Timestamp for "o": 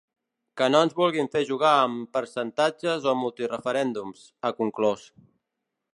3.11-3.15